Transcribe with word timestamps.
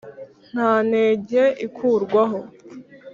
nta 0.51 0.71
nenge 0.89 1.43
ikurangwaho! 1.65 2.39